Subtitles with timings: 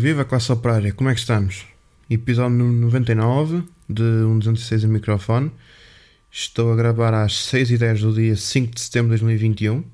[0.00, 1.66] Viva classe operária, como é que estamos?
[2.08, 5.52] Episódio 99 de um 206 em microfone.
[6.32, 9.84] Estou a gravar às 6h10 do dia 5 de setembro de 2021.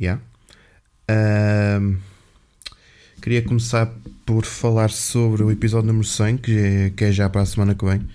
[0.00, 0.22] Yeah.
[3.20, 3.92] Queria começar
[4.24, 7.74] por falar sobre o episódio número 100, que é, que é já para a semana
[7.74, 8.08] que vem.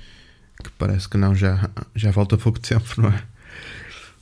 [0.63, 3.23] Que parece que não, já, já falta pouco tempo, não é?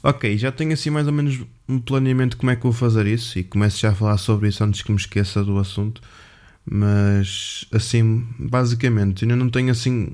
[0.03, 3.07] Ok, já tenho assim mais ou menos um planeamento de como é que vou fazer
[3.07, 6.01] isso e começo já a falar sobre isso antes que me esqueça do assunto.
[6.69, 10.09] Mas assim, basicamente, ainda não tenho assim.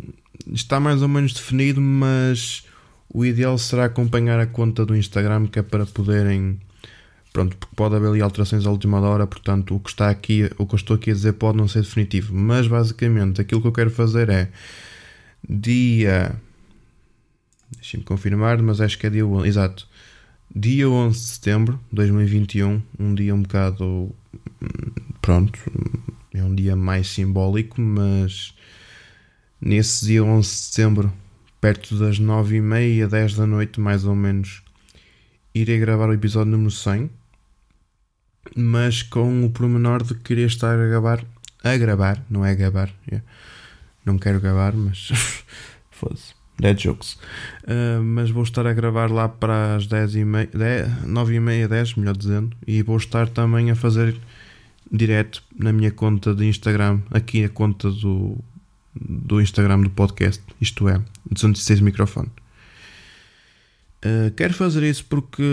[0.48, 2.66] Está mais ou menos definido, mas
[3.10, 6.60] o ideal será acompanhar a conta do Instagram, que é para poderem.
[7.34, 10.66] Pronto, porque pode haver ali alterações à última hora, portanto, o que está aqui, o
[10.66, 12.34] que eu estou aqui a dizer pode não ser definitivo.
[12.34, 14.50] Mas basicamente, aquilo que eu quero fazer é
[15.48, 16.40] dia
[17.86, 19.48] Deixem-me confirmar, mas acho que é dia 11.
[19.48, 19.88] Exato.
[20.56, 22.82] Dia 11 de setembro de 2021.
[23.00, 23.86] Um dia um bocado.
[23.86, 24.12] hum,
[25.22, 25.60] Pronto.
[26.36, 28.54] É um dia mais simbólico, mas.
[29.62, 31.14] Nesse dia 11 de setembro,
[31.62, 34.62] perto das 9h30, 10 da noite, mais ou menos,
[35.54, 37.10] irei gravar o episódio número 100.
[38.54, 41.26] Mas com o pormenor de querer estar a gravar.
[41.64, 42.94] A gravar, não é a gravar.
[43.10, 43.22] é.
[44.06, 45.10] Não quero gravar, mas.
[45.90, 46.36] Foda-se.
[46.60, 47.14] Dead jokes.
[47.64, 51.40] Uh, mas vou estar a gravar lá para as 10 e meia, 10, 9 e
[51.40, 52.56] meia, 10, melhor dizendo.
[52.68, 54.16] E vou estar também a fazer
[54.92, 58.38] direto na minha conta de Instagram, aqui a conta do,
[58.94, 62.30] do Instagram do podcast, isto é, 206 microfone.
[64.06, 65.44] Uh, quero fazer isso porque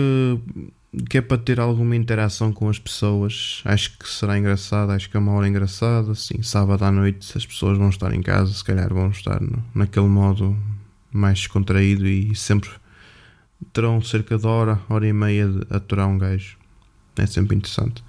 [1.09, 3.61] que é para ter alguma interação com as pessoas.
[3.65, 6.11] Acho que será engraçado, acho que é uma hora engraçada.
[6.11, 9.63] Assim, sábado à noite, as pessoas vão estar em casa, se calhar vão estar no,
[9.73, 10.55] naquele modo
[11.11, 12.69] mais descontraído e sempre
[13.71, 16.57] terão cerca de hora, hora e meia de aturar um gajo.
[17.17, 18.03] É sempre interessante.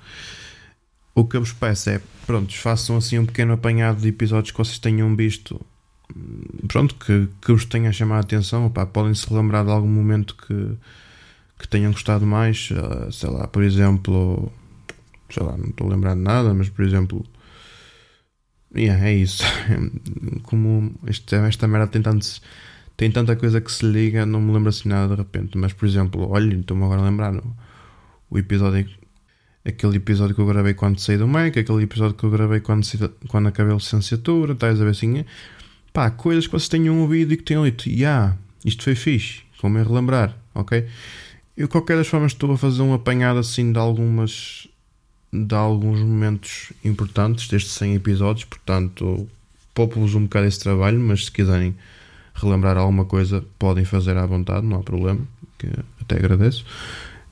[1.14, 4.58] O que eu vos peço é, pronto, façam assim um pequeno apanhado de episódios que
[4.58, 5.60] vocês tenham visto,
[6.66, 8.70] pronto, que, que vos tenha chamado a atenção.
[8.92, 10.76] Podem se relembrar de algum momento que,
[11.58, 14.52] que tenham gostado mais, ah, sei lá, por exemplo,
[15.30, 17.24] sei lá, não estou a lembrar de nada, mas por exemplo,
[18.74, 19.44] yeah, é isso.
[20.42, 22.42] Como este, esta merda tem tantos
[22.96, 25.58] tem tanta coisa que se liga, não me lembro assim nada de repente.
[25.58, 27.34] Mas, por exemplo, olha, estou-me agora a lembrar
[28.30, 28.88] o episódio,
[29.64, 32.86] aquele episódio que eu gravei quando saí do Mac, aquele episódio que eu gravei quando,
[33.28, 35.24] quando acabei a licenciatura, estás a ver assim,
[35.92, 39.78] pá, coisas que vocês tenham ouvido e que tenham dito, yeah, isto foi fixe, como
[39.78, 40.86] é relembrar, ok?
[41.56, 44.66] Eu, qualquer das formas, estou a fazer um apanhado assim de algumas.
[45.32, 49.28] de alguns momentos importantes destes 100 episódios, portanto,
[49.72, 51.74] poupo-vos um bocado esse trabalho, mas se quiserem
[52.34, 55.20] relembrar alguma coisa, podem fazer à vontade, não há problema,
[55.56, 55.68] que
[56.00, 56.64] até agradeço.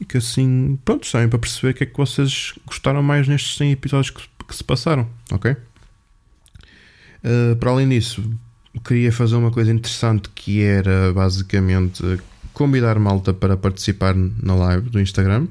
[0.02, 3.56] E que assim, pronto, sabem para perceber o que é que vocês gostaram mais nestes
[3.56, 5.52] 100 episódios que, que se passaram, ok?
[7.22, 8.20] Uh, para além disso,
[8.84, 12.02] queria fazer uma coisa interessante que era basicamente
[12.52, 15.46] convidar malta para participar na live do Instagram.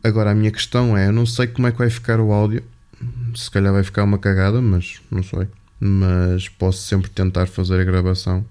[0.00, 2.62] Agora a minha questão é, eu não sei como é que vai ficar o áudio.
[3.34, 5.48] Se calhar vai ficar uma cagada, mas não sei.
[5.80, 8.46] Mas posso sempre tentar fazer a gravação.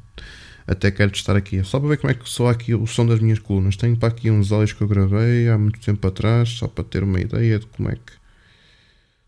[0.68, 3.20] Até quero testar aqui, só para ver como é que soa aqui o som das
[3.20, 3.78] minhas colunas.
[3.78, 7.04] Tenho para aqui uns áudios que eu gravei há muito tempo atrás, só para ter
[7.04, 8.14] uma ideia de como é que.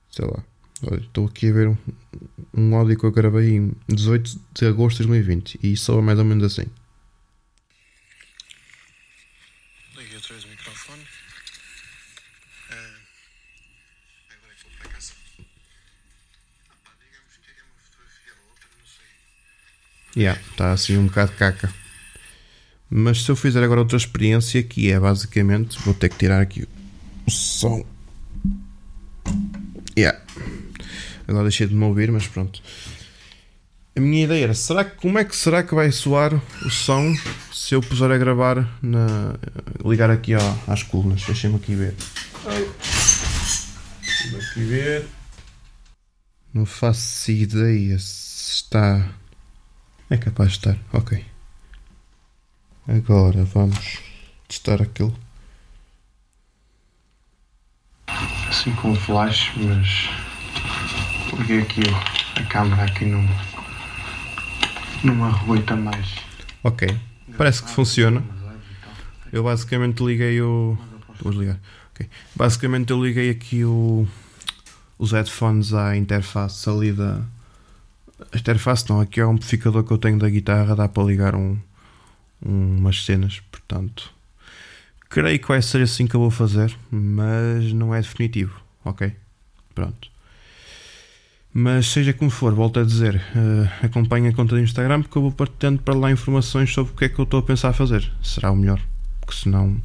[0.10, 0.44] Sei lá.
[1.00, 1.78] Estou aqui a ver um,
[2.54, 6.26] um áudio que eu gravei em 18 de agosto de 2020 e soa mais ou
[6.26, 6.68] menos assim.
[9.96, 11.02] Liguei outra vez o microfone.
[12.70, 13.00] Ah,
[14.30, 15.14] agora é que vou para casa.
[16.70, 19.10] Ah, pá, digamos que é uma fotografia ou outra, não sei.
[20.18, 21.72] Yeah, está assim um bocado caca.
[22.90, 26.68] Mas se eu fizer agora outra experiência, que é basicamente, vou ter que tirar aqui
[27.28, 27.86] o som.
[29.96, 30.20] Yeah.
[31.28, 32.64] Agora deixei de me ouvir, mas pronto.
[33.96, 36.34] A minha ideia era, será que, como é que será que vai soar
[36.66, 37.16] o som
[37.54, 39.36] se eu puser a gravar na
[39.86, 41.22] ligar aqui ó, às colunas?
[41.26, 41.94] Deixem-me aqui ver.
[44.02, 45.06] Deixem-me aqui ver.
[46.52, 49.08] Não faço ideia se está
[50.10, 51.26] é capaz de estar, ok.
[52.88, 54.00] Agora vamos
[54.48, 55.14] testar aquilo.
[58.50, 60.10] Assim com o flash, mas
[61.38, 61.82] liguei aqui
[62.36, 63.28] a câmera aqui não,
[65.04, 66.16] não arrebenta mais.
[66.64, 66.98] Ok,
[67.38, 68.24] parece que funciona.
[69.32, 70.78] Eu basicamente liguei o.
[71.22, 71.60] Vou ligar.
[71.92, 72.10] Ok.
[72.36, 74.08] Basicamente eu liguei aqui o.
[74.98, 77.22] Os headphones à interface ali da.
[78.34, 81.36] A interface não, aqui é o amplificador que eu tenho da guitarra, dá para ligar
[81.36, 81.58] um,
[82.42, 84.12] umas cenas, portanto.
[85.10, 89.16] Creio que vai ser assim que eu vou fazer, mas não é definitivo, ok?
[89.74, 90.10] Pronto.
[91.54, 95.24] Mas seja como for, volto a dizer, uh, acompanhe a conta do Instagram porque eu
[95.24, 98.12] vou partilhando para lá informações sobre o que é que eu estou a pensar fazer.
[98.22, 98.80] Será o melhor,
[99.22, 99.82] porque senão,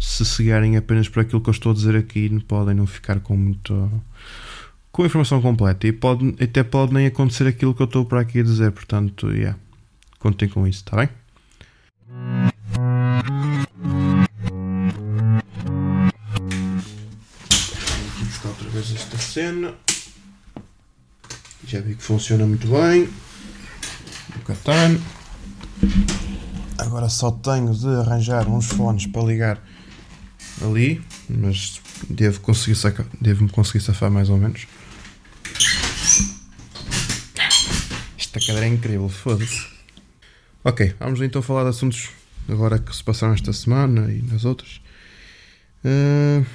[0.00, 3.36] se seguirem apenas por aquilo que eu estou a dizer aqui, podem não ficar com
[3.36, 3.90] muito.
[4.94, 8.20] Com a informação completa e pode, até pode nem acontecer aquilo que eu estou para
[8.20, 8.70] aqui a dizer.
[8.70, 9.58] Portanto, yeah,
[10.20, 11.08] contem com isso, está bem?
[18.14, 19.74] Vou buscar outra vez esta cena.
[21.66, 23.08] Já vi que funciona muito bem.
[24.36, 25.02] O Catano.
[26.78, 29.60] Agora só tenho de arranjar uns fones para ligar
[30.62, 34.68] ali, mas devo conseguir sacar, devo-me conseguir safar mais ou menos.
[38.54, 39.66] Esta cadeira é incrível, foda-se.
[40.62, 42.10] Ok, vamos então falar de assuntos
[42.48, 44.80] agora que se passaram esta semana e nas outras.
[45.84, 46.46] Uh,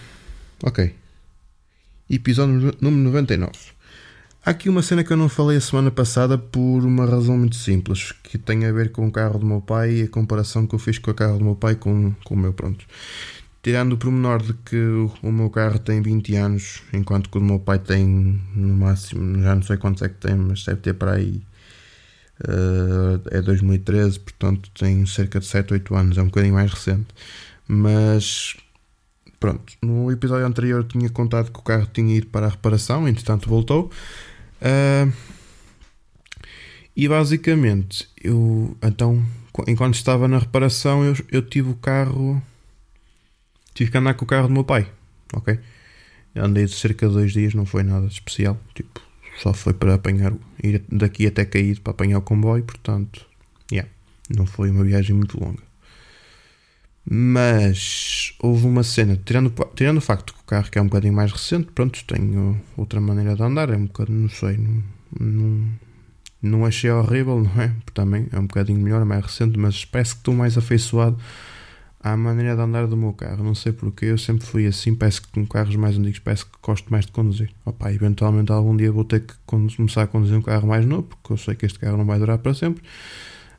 [0.63, 0.96] ok.
[2.10, 3.51] Episódio número 99.
[4.46, 7.57] Há aqui uma cena que eu não falei a semana passada por uma razão muito
[7.57, 10.74] simples, que tem a ver com o carro do meu pai e a comparação que
[10.74, 12.86] eu fiz com o carro do meu pai com, com o meu, pronto.
[13.62, 14.78] Tirando o pormenor de que
[15.22, 18.07] o meu carro tem 20 anos, enquanto que o do meu pai tem
[18.56, 21.44] no máximo, já não sei quantos é que tem, mas deve ter para aí.
[22.41, 27.07] Uh, é 2013, portanto tem cerca de 7, 8 anos, é um bocadinho mais recente.
[27.68, 28.56] Mas
[29.39, 33.50] pronto, no episódio anterior tinha contado que o carro tinha ido para a reparação, entretanto
[33.50, 33.91] voltou.
[34.62, 35.12] Uh,
[36.95, 39.24] e basicamente, eu então,
[39.68, 42.41] enquanto estava na reparação, eu, eu tive o carro.
[43.74, 44.86] Tive que andar com o carro do meu pai,
[45.33, 45.59] ok?
[46.36, 48.59] Andei de cerca de dois dias, não foi nada especial.
[48.74, 49.01] Tipo,
[49.41, 53.25] só foi para apanhar, ir daqui até cair para apanhar o comboio, portanto,
[53.71, 53.89] yeah,
[54.36, 55.63] não foi uma viagem muito longa.
[57.12, 61.13] Mas houve uma cena, tirando, tirando o facto que o carro que é um bocadinho
[61.13, 64.83] mais recente, pronto, tenho outra maneira de andar, é um bocadinho, não sei, não,
[65.19, 65.69] não,
[66.41, 67.74] não achei horrível, não é?
[67.94, 71.18] Também é um bocadinho melhor, é mais recente, mas parece que estou mais afeiçoado
[72.00, 73.44] à maneira de andar do meu carro.
[73.44, 76.51] Não sei porque, eu sempre fui assim, parece que com carros mais antigos, parece que
[76.62, 77.51] gosto mais de conduzir.
[77.66, 81.34] Opa, eventualmente algum dia vou ter que começar a conduzir um carro mais novo, porque
[81.34, 82.84] eu sei que este carro não vai durar para sempre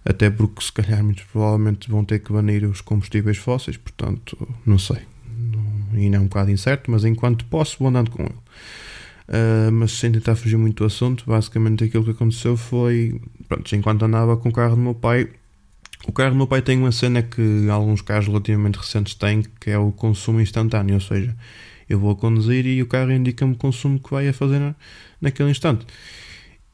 [0.04, 4.78] até porque se calhar muito provavelmente vão ter que banir os combustíveis fósseis, portanto, não
[4.78, 5.00] sei.
[5.26, 8.34] Não, ainda é um bocado incerto, mas enquanto posso vou andando com ele.
[9.28, 14.04] Uh, mas sem tentar fugir muito do assunto, basicamente aquilo que aconteceu foi, pronto, enquanto
[14.04, 15.28] andava com o carro do meu pai,
[16.10, 19.70] o carro do meu pai tem uma cena que alguns carros relativamente recentes têm, que
[19.70, 21.36] é o consumo instantâneo, ou seja,
[21.88, 24.74] eu vou a conduzir e o carro indica-me o consumo que vai a fazer na,
[25.20, 25.86] naquele instante.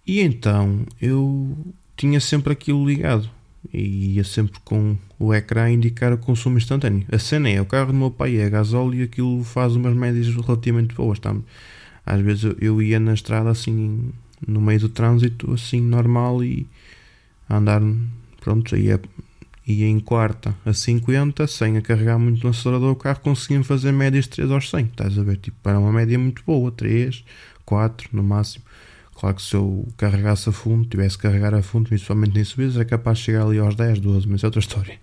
[0.06, 1.54] E então eu
[1.98, 3.28] tinha sempre aquilo ligado
[3.74, 7.04] e ia sempre com o ecrã a indicar o consumo instantâneo.
[7.12, 10.28] A cena é, o carro do meu pai é gasóleo e aquilo faz umas médias
[10.34, 11.18] relativamente boas.
[11.18, 11.36] Tá?
[12.06, 14.14] Às vezes eu, eu ia na estrada assim,
[14.48, 16.66] no meio do trânsito, assim, normal e
[17.50, 17.82] a andar,
[18.40, 18.98] pronto, ia,
[19.66, 23.92] ia em quarta a 50, sem a carregar muito no acelerador, o carro conseguia fazer
[23.92, 25.38] médias de 3 aos 100, estás a ver?
[25.38, 27.24] Tipo, era uma média muito boa, 3,
[27.64, 28.64] 4 no máximo.
[29.18, 32.76] Claro que se eu carregasse a fundo, tivesse que carregar a fundo, principalmente em subidas,
[32.76, 34.98] é capaz de chegar ali aos 10, 12, mas é outra história.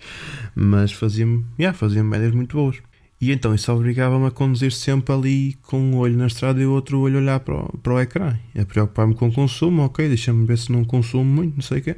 [0.55, 2.77] Mas fazia-me, yeah, fazia médias muito boas.
[3.19, 6.73] E então isso obrigava-me a conduzir sempre ali com um olho na estrada e o
[6.73, 8.37] outro olho olhar para o, para o ecrã.
[8.55, 11.81] A preocupar-me com o consumo, ok, deixa-me ver se não consumo muito, não sei o
[11.81, 11.95] quê.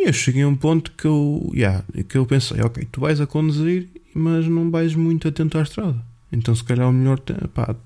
[0.00, 3.20] E eu cheguei a um ponto que eu, yeah, que eu pensei, ok, tu vais
[3.20, 6.02] a conduzir, mas não vais muito atento à estrada.
[6.32, 7.20] Então se calhar o melhor,
[7.52, 7.76] pá,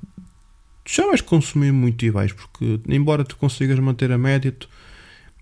[0.87, 4.69] já vais consumir muito e vais, porque embora tu consigas manter a média, tu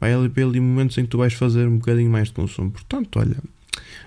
[0.01, 2.71] vai ali momentos em que tu vais fazer um bocadinho mais de consumo.
[2.71, 3.37] Portanto, olha,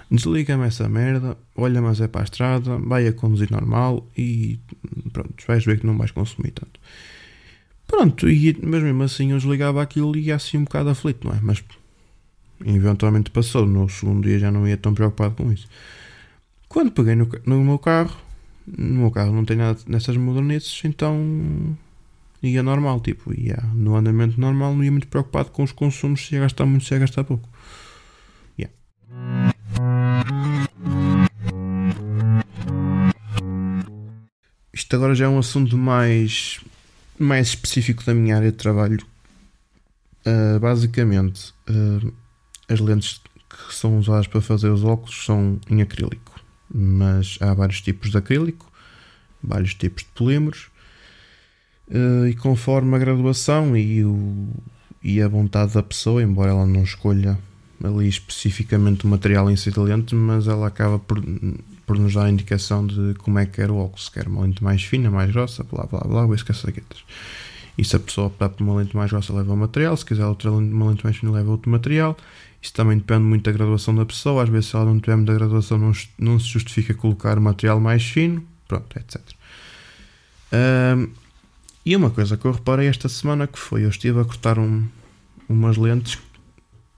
[0.10, 4.60] desliga-me essa merda, olha mais é para a estrada, vai a conduzir normal e
[5.14, 6.80] pronto, vais ver que não vais consumir tanto.
[7.86, 11.36] Pronto, e, mas mesmo assim eu desligava aquilo e ia assim um bocado aflito, não
[11.36, 11.40] é?
[11.44, 11.64] Mas
[12.64, 15.68] eventualmente passou, no segundo dia já não ia tão preocupado com isso.
[16.68, 18.16] Quando peguei no, no meu carro,
[18.66, 21.78] no meu carro não tem nada nessas modernices, então
[22.42, 26.36] ia normal, tipo, ia no andamento normal, não ia muito preocupado com os consumos, se
[26.36, 27.48] ia gastar muito, se ia gastar pouco.
[28.58, 28.74] Yeah.
[34.74, 36.60] Isto agora já é um assunto mais,
[37.18, 39.06] mais específico da minha área de trabalho.
[40.28, 42.12] Uh, basicamente, uh,
[42.68, 46.36] as lentes que são usadas para fazer os óculos são em acrílico
[46.74, 48.72] mas há vários tipos de acrílico,
[49.42, 50.68] vários tipos de polímeros,
[51.90, 54.50] eh, e conforme a graduação e, o,
[55.02, 57.38] e a vontade da pessoa, embora ela não escolha
[57.84, 61.22] ali especificamente o material em si da lente, mas ela acaba por,
[61.86, 64.42] por nos dar a indicação de como é que quer o óculos, se quer uma
[64.42, 66.66] lente mais fina, mais grossa, blá blá blá, ou esquece
[67.78, 69.96] E se a pessoa optar por uma lente mais grossa, leva o material.
[69.96, 72.18] Se quiser outra lente, uma lente mais fina, leva outro material.
[72.66, 74.42] Isso também depende muito da graduação da pessoa.
[74.42, 78.04] Às vezes, se ela não tiver muita graduação, não, não se justifica colocar material mais
[78.04, 78.44] fino.
[78.68, 79.22] Pronto, etc.
[80.52, 81.08] Um,
[81.86, 84.84] e uma coisa que eu reparei esta semana que foi, eu estive a cortar um,
[85.48, 86.18] umas lentes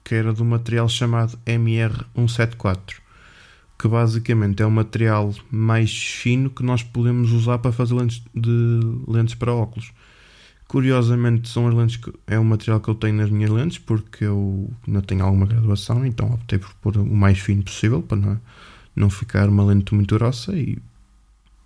[0.02, 2.94] que era do material chamado MR174,
[3.78, 8.80] que basicamente é um material mais fino que nós podemos usar para fazer lentes, de,
[9.06, 9.92] lentes para óculos.
[10.68, 14.24] Curiosamente, são as lentes que é o material que eu tenho nas minhas lentes, porque
[14.24, 18.40] eu não tenho alguma graduação, então optei por pôr o mais fino possível para não,
[18.94, 20.76] não ficar uma lente muito grossa e,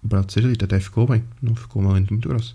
[0.01, 2.55] barato seja dito, até ficou bem, não ficou uma lente muito grossa.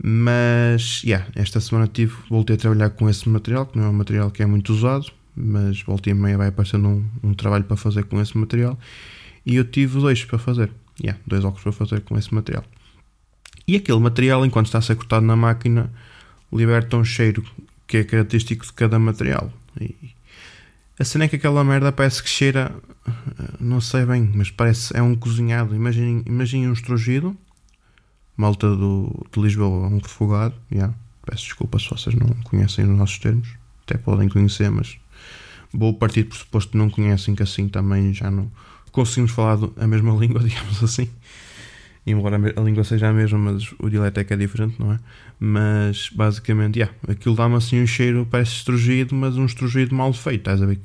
[0.00, 3.92] Mas, yeah, esta semana tive, voltei a trabalhar com esse material, que não é um
[3.92, 7.76] material que é muito usado, mas voltei e meia vai aparecendo um, um, trabalho para
[7.76, 8.78] fazer com esse material.
[9.44, 10.70] E eu tive dois para fazer,
[11.02, 12.64] yeah, dois óculos para fazer com esse material.
[13.68, 15.92] E aquele material, enquanto está a ser cortado na máquina,
[16.50, 17.44] liberta um cheiro
[17.86, 19.52] que é característico de cada material.
[19.78, 19.94] E
[20.98, 22.74] a cena é que aquela merda parece que cheira,
[23.60, 25.74] não sei bem, mas parece é um cozinhado.
[25.74, 27.36] Imaginem imagine um estrugido
[28.38, 30.54] malta do, de Lisboa, um refogado.
[30.72, 30.94] Yeah.
[31.26, 33.48] Peço desculpa se vocês não conhecem os nossos termos,
[33.82, 34.96] até podem conhecer, mas
[35.74, 38.50] vou partir por suposto que não conhecem, que assim também já não
[38.92, 41.10] conseguimos falar a mesma língua, digamos assim.
[42.10, 44.98] Embora a língua seja a mesma, mas o dialeto é que é diferente, não é?
[45.38, 50.40] Mas basicamente, yeah, aquilo dá-me assim um cheiro, parece estrugido, mas um estrugido mal feito,
[50.40, 50.80] estás a ver?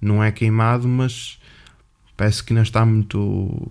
[0.00, 1.38] Não é queimado, mas
[2.16, 3.68] parece que ainda está muito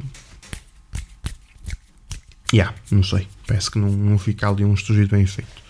[2.53, 3.27] Yeah, não sei.
[3.47, 5.63] Parece que não, não fica ali um estrugido bem feito.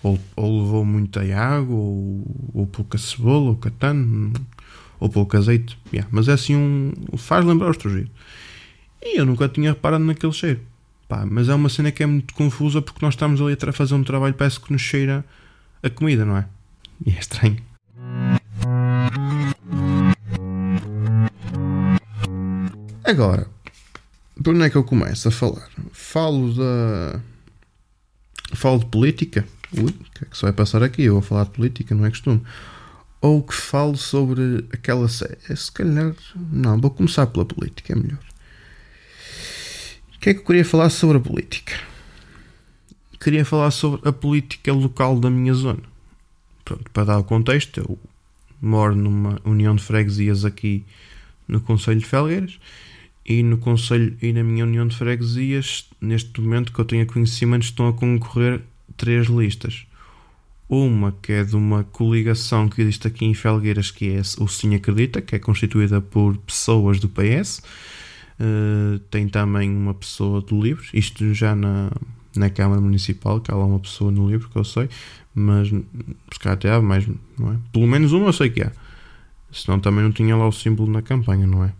[0.00, 4.32] Ou, ou levou muita água, ou, ou pouca cebola, ou catano,
[5.00, 5.76] ou pouco azeite.
[5.92, 6.92] Yeah, mas é assim um.
[7.16, 8.10] faz lembrar o estrugido.
[9.02, 10.60] E eu nunca tinha reparado naquele cheiro.
[11.08, 13.94] Pá, mas é uma cena que é muito confusa porque nós estamos ali a fazer
[13.94, 15.24] um trabalho, parece que nos cheira
[15.82, 16.46] a comida, não é?
[17.04, 17.56] E é estranho.
[23.02, 23.48] Agora,
[24.42, 25.68] por onde é que eu começo a falar?
[25.92, 27.20] Falo da.
[28.54, 29.44] Falo de política.
[29.76, 31.02] Ui, o que é que se vai passar aqui?
[31.02, 32.42] Eu vou falar de política, não é costume.
[33.20, 35.38] Ou que falo sobre aquela série.
[35.56, 36.14] Se calhar.
[36.36, 38.29] Não, vou começar pela política, é melhor.
[40.20, 41.80] O que é que eu queria falar sobre a política?
[43.18, 45.80] Queria falar sobre a política local da minha zona.
[46.62, 47.98] Pronto, para dar o contexto, eu
[48.60, 50.84] moro numa união de freguesias aqui
[51.48, 52.58] no Conselho de Felgueiras
[53.24, 57.62] e no Conselho e na minha União de Freguesias, neste momento que eu tenho conhecimento,
[57.62, 58.60] estão a concorrer
[58.98, 59.86] três listas.
[60.68, 64.74] Uma que é de uma coligação que existe aqui em Felgueiras, que é o Sim
[64.74, 67.62] Acredita, que é constituída por pessoas do PS.
[68.40, 71.90] Eh, tem também uma pessoa do Livre, isto já na,
[72.34, 74.88] na Câmara Municipal, que há lá uma pessoa no Livre, que eu sei,
[75.34, 77.06] mas se calhar até há mais,
[77.38, 77.58] não é?
[77.70, 78.72] Pelo menos uma eu sei que há.
[79.52, 81.72] Senão também não tinha lá o símbolo na campanha, não é?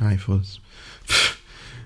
[0.00, 0.60] Ai, foda-se.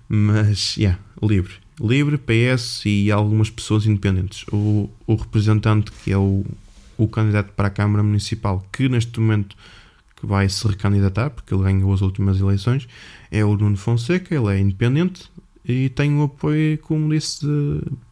[0.06, 1.54] Mas, yeah, livre.
[1.80, 4.44] Livre, PS e algumas pessoas independentes.
[4.52, 6.44] O, o representante que é o,
[6.98, 9.56] o candidato para a Câmara Municipal, que neste momento
[10.22, 12.86] que vai se recandidatar, porque ele ganhou as últimas eleições,
[13.28, 15.28] é o Nuno Fonseca, ele é independente
[15.64, 17.44] e tem o apoio, como disse,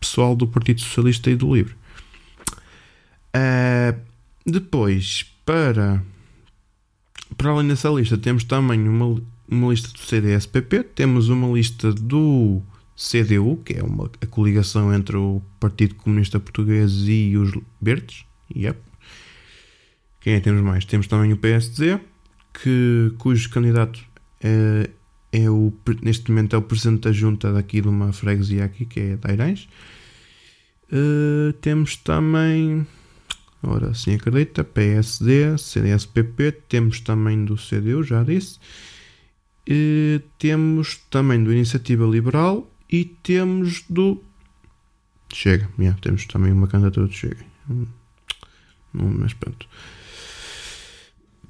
[0.01, 1.75] pessoal do Partido Socialista e do Livre.
[3.33, 3.97] Uh,
[4.45, 6.03] depois, para,
[7.37, 12.61] para além dessa lista, temos também uma, uma lista do CDS-PP, temos uma lista do
[12.97, 18.25] CDU, que é uma, a coligação entre o Partido Comunista Português e os Verdes.
[18.55, 18.90] Yep.
[20.21, 20.85] Quem é temos mais?
[20.85, 21.99] Temos também o PSD,
[22.53, 24.01] que, cujo candidato
[24.43, 24.91] é,
[25.33, 25.73] é o,
[26.03, 29.69] neste momento é o presidente da junta daqui de uma freguesia aqui, que é Dairães.
[30.93, 32.87] Uh, temos também,
[33.63, 38.59] ora sim acredita, PSD, CDS-PP, temos também do CDU, já disse.
[40.37, 44.21] Temos também do Iniciativa Liberal e temos do
[45.33, 45.69] Chega.
[45.79, 47.45] Yeah, temos também uma candidatura do Chega.
[47.71, 47.87] Hum,
[48.93, 49.69] mas pronto.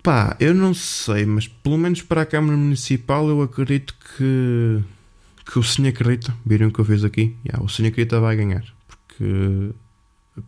[0.03, 4.83] Pá, eu não sei, mas pelo menos para a Câmara Municipal eu acredito que,
[5.45, 6.35] que o Senhor acredita.
[6.45, 7.37] Viram o que eu fiz aqui?
[7.45, 8.65] Yeah, o Senhor acredita vai ganhar.
[8.89, 9.73] Porque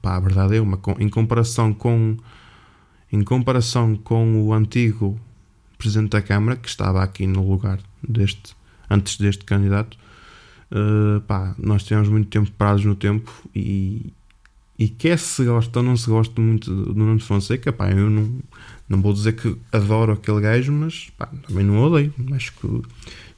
[0.00, 0.80] pá, a verdade é uma.
[0.99, 2.16] Em comparação com.
[3.12, 5.21] Em comparação com o antigo
[5.76, 8.56] Presidente da Câmara, que estava aqui no lugar deste,
[8.88, 9.99] antes deste candidato,
[10.71, 14.12] uh, pá, nós tivemos muito tempo parados no tempo e,
[14.78, 18.32] e quer se gosta ou não se gosta muito do Nuno Fonseca, pá, eu não,
[18.92, 22.12] não vou dizer que adoro aquele gajo, mas pá, também não odeio.
[22.34, 22.82] Acho que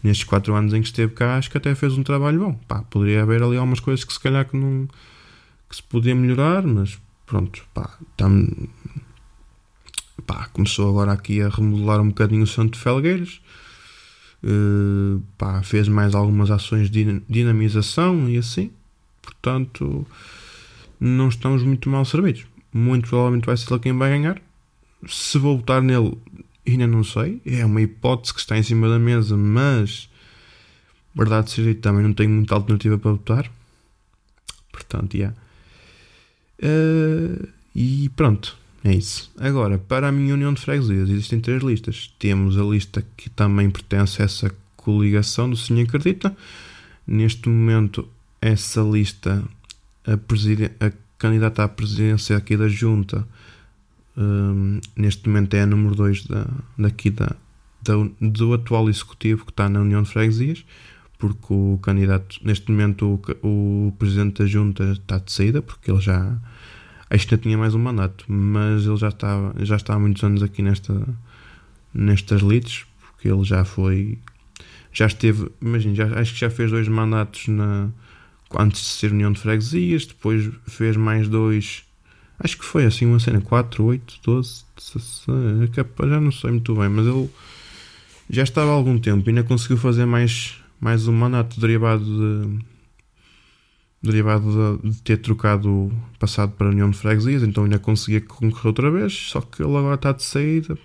[0.02, 2.54] nestes 4 anos em que esteve cá, acho que até fez um trabalho bom.
[2.66, 4.88] Pá, poderia haver ali algumas coisas que se calhar que não,
[5.70, 7.96] que se podia melhorar, mas pronto, pá,
[10.26, 13.40] pá, começou agora aqui a remodelar um bocadinho o Santo de Felgueiras.
[14.42, 18.72] Uh, pá, fez mais algumas ações de dinamização e assim,
[19.22, 20.04] portanto,
[20.98, 22.44] não estamos muito mal servidos.
[22.72, 24.42] Muito provavelmente vai ser ele quem vai ganhar.
[25.08, 26.16] Se vou votar nele,
[26.66, 27.40] ainda não sei.
[27.44, 30.08] É uma hipótese que está em cima da mesa, mas
[31.14, 33.50] verdade seja também não tenho muita alternativa para votar.
[34.72, 35.36] Portanto, yeah.
[36.60, 39.32] Uh, e pronto, é isso.
[39.38, 42.12] Agora, para a minha união de freguesias, existem três listas.
[42.18, 46.36] Temos a lista que também pertence a essa coligação do Senhor Acredita.
[47.06, 48.08] Neste momento,
[48.40, 49.44] essa lista,
[50.06, 50.12] a,
[50.86, 53.26] a candidata à presidência aqui da Junta,
[54.16, 56.46] um, neste momento é a número 2 da,
[56.78, 57.34] daqui da,
[57.82, 60.64] da, do atual executivo que está na União de Freguesias
[61.18, 66.00] porque o candidato, neste momento, o, o presidente da junta está de saída, porque ele
[66.00, 66.36] já.
[67.08, 70.42] Acho que tinha mais um mandato, mas ele já está, já está há muitos anos
[70.42, 71.06] aqui nesta,
[71.92, 74.18] nestas lides, porque ele já foi.
[74.92, 77.88] Já esteve, imagina, já, acho que já fez dois mandatos na,
[78.58, 81.84] antes de ser União de Freguesias, depois fez mais dois.
[82.38, 85.70] Acho que foi assim uma cena, 4, 8, 12, 16,
[86.08, 87.30] já não sei muito bem, mas ele
[88.28, 92.58] já estava há algum tempo e ainda conseguiu fazer mais mais um mandato derivado de
[94.02, 98.66] derivado de, de, ter trocado passado para a União de Freguesias, então ainda conseguia concorrer
[98.66, 100.76] outra vez, só que ele agora está de saída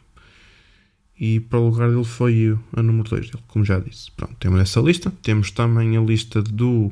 [1.20, 4.10] e para o lugar dele foi a número 2 dele, como já disse.
[4.12, 5.12] Pronto, temos essa lista.
[5.22, 6.92] Temos também a lista do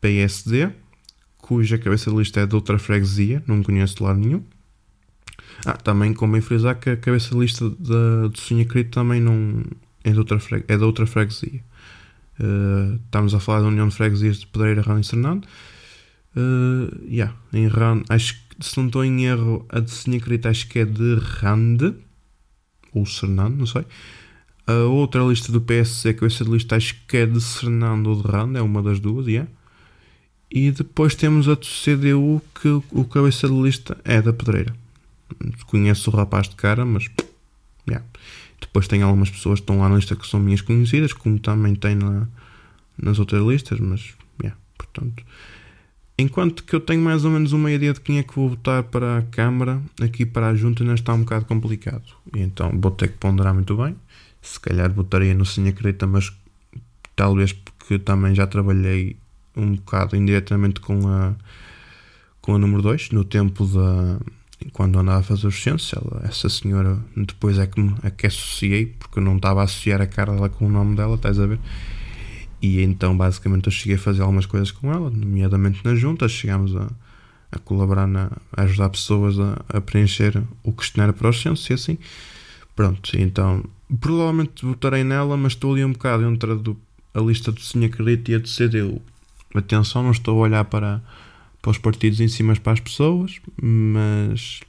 [0.00, 0.70] PSD,
[1.48, 4.44] cuja cabeça de lista é de outra freguesia, não conheço de lado nenhum.
[5.64, 9.64] Ah, também convém frisar que a cabeça de lista da, do Querido também não
[10.04, 11.64] é de outra, é de outra freguesia.
[12.38, 15.48] Uh, estamos a falar da União de Freguesias de Pedreira, Rando e Sernando.
[16.36, 20.68] Uh, yeah, em Rando, acho que se não estou em erro, a de Senhacrita acho
[20.68, 21.94] que é de Rande
[22.92, 23.86] ou Sernando, não sei.
[24.66, 28.28] A outra lista do PSC, que essa lista acho que é de Sernando ou de
[28.28, 29.50] Rande, é uma das duas, yeah.
[30.50, 34.74] E depois temos a do CDU, que o cabeça de lista é da Pedreira.
[35.66, 37.08] Conheço o rapaz de cara, mas.
[37.86, 38.06] Yeah.
[38.60, 41.74] Depois tem algumas pessoas que estão lá na lista que são minhas conhecidas, como também
[41.74, 42.26] tem na,
[43.00, 45.22] nas outras listas, mas, yeah, portanto...
[46.20, 48.82] Enquanto que eu tenho mais ou menos uma ideia de quem é que vou votar
[48.82, 52.02] para a Câmara, aqui para a Junta ainda está um bocado complicado.
[52.34, 53.94] E então vou ter que ponderar muito bem.
[54.42, 56.32] Se calhar votaria no Sim Acredita, mas
[57.14, 59.16] talvez porque também já trabalhei
[59.60, 61.34] um bocado indiretamente com a,
[62.40, 64.18] com a número 2, no tempo da,
[64.72, 68.26] quando andava a fazer os censos, ela, essa senhora depois é que, me, é que
[68.26, 71.38] associei, porque eu não estava a associar a cara dela com o nome dela, estás
[71.38, 71.58] a ver?
[72.60, 76.74] E então basicamente eu cheguei a fazer algumas coisas com ela, nomeadamente na junta, chegámos
[76.74, 76.88] a,
[77.52, 81.72] a colaborar, na, a ajudar pessoas a, a, preencher o questionário para os censos e
[81.72, 81.98] assim.
[82.74, 83.64] Pronto, então
[84.00, 86.76] provavelmente votarei nela, mas estou ali um bocado entre a, do,
[87.14, 89.00] a lista do Sim Acredito e a do CDU.
[89.54, 91.02] Atenção, não estou a olhar para
[91.60, 94.60] para os partidos em cima para as pessoas, mas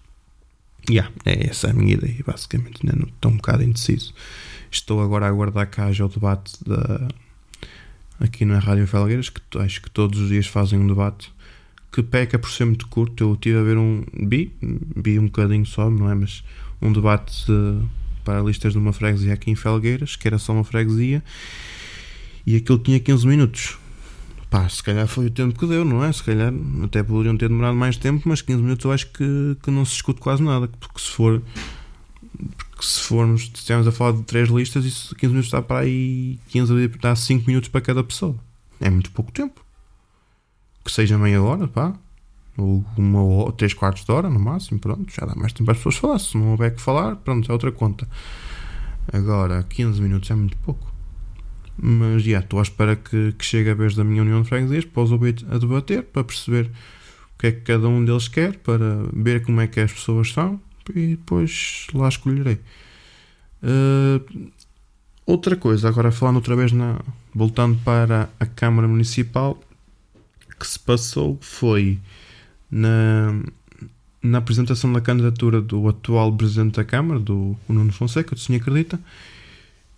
[0.89, 2.81] yeah, é essa a minha ideia, basicamente.
[2.83, 4.13] Ainda estou um bocado indeciso.
[4.71, 7.07] Estou agora a aguardar que haja o debate da,
[8.19, 11.31] aqui na Rádio Felgueiras, que acho que todos os dias fazem um debate
[11.91, 13.23] que peca por ser muito curto.
[13.23, 14.03] Eu tive a ver um.
[14.13, 14.51] Vi,
[14.95, 16.15] vi um bocadinho só, não é?
[16.15, 16.43] Mas
[16.81, 17.81] um debate de,
[18.23, 21.23] para listas de uma freguesia aqui em Felgueiras, que era só uma freguesia,
[22.45, 23.77] e aquilo tinha 15 minutos.
[24.49, 26.11] Pá, se calhar foi o tempo que deu, não é?
[26.11, 26.51] Se calhar
[26.83, 29.93] até poderiam ter demorado mais tempo, mas 15 minutos eu acho que, que não se
[29.93, 30.67] escute quase nada.
[30.79, 31.41] Porque se for.
[32.69, 35.81] Porque se formos, se estivermos a falar de três listas, isso 15 minutos dá para
[35.81, 38.35] aí 15 dá 5 minutos para cada pessoa.
[38.81, 39.63] É muito pouco tempo.
[40.83, 41.93] Que seja meia hora, pá.
[42.57, 45.77] Ou uma três quartos de hora no máximo, pronto, já dá mais tempo para as
[45.77, 46.19] pessoas falar.
[46.19, 48.07] Se não houver que falar, pronto, é outra conta.
[49.13, 50.88] Agora, 15 minutos é muito pouco.
[51.81, 54.83] Mas já estou à espera que, que chegue a vez da minha união de freguesias
[54.83, 56.65] para os ouvir a debater, para perceber
[57.35, 60.33] o que é que cada um deles quer, para ver como é que as pessoas
[60.33, 60.59] são
[60.93, 62.59] e depois lá escolherei.
[63.63, 64.51] Uh,
[65.25, 66.99] outra coisa, agora falando outra vez, na,
[67.33, 69.57] voltando para a Câmara Municipal,
[70.59, 71.97] que se passou foi
[72.69, 73.41] na,
[74.21, 78.99] na apresentação da candidatura do atual Presidente da Câmara, do Nuno Fonseca, do Senhor Acredita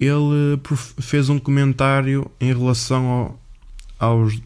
[0.05, 0.59] ele
[0.99, 3.39] fez um comentário em relação ao,
[3.99, 4.41] aos,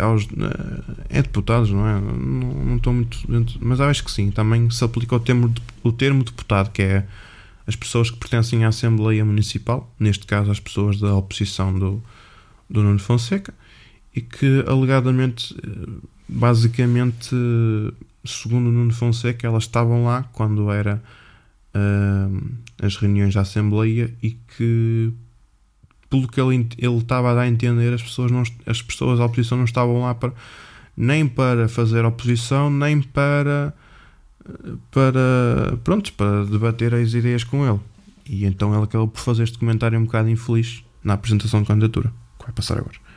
[0.00, 2.00] aos uh, é deputados, não é?
[2.00, 3.18] Não, não estou muito
[3.60, 7.06] mas acho que sim, também se aplica o termo, o termo deputado, que é
[7.66, 12.02] as pessoas que pertencem à Assembleia Municipal, neste caso as pessoas da oposição do,
[12.68, 13.54] do Nuno Fonseca,
[14.14, 15.54] e que alegadamente
[16.28, 17.34] basicamente,
[18.24, 21.02] segundo Nuno Fonseca, elas estavam lá quando era
[21.78, 22.50] uh,
[22.82, 25.12] as reuniões da Assembleia e que
[26.10, 29.26] pelo que ele, ele estava a dar a entender, as pessoas, não, as pessoas da
[29.26, 30.32] oposição não estavam lá para,
[30.96, 33.74] nem para fazer oposição, nem para,
[34.90, 37.80] para, pronto, para debater as ideias com ele.
[38.26, 42.12] E então ele acabou por fazer este comentário um bocado infeliz na apresentação de candidatura,
[42.38, 43.07] que vai passar agora.